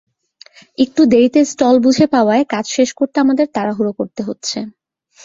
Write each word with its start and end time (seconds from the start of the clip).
একটু 0.77 1.01
দেরিতে 1.05 1.41
স্টল 1.45 1.75
বুঝে 1.79 2.05
পাওয়ায় 2.07 2.43
কাজ 2.45 2.65
শেষ 2.67 2.89
করতে 2.99 3.17
আমাদের 3.19 3.47
তাড়াহুড়ো 3.55 3.91
করতে 3.99 4.21
হচ্ছে। 4.27 4.57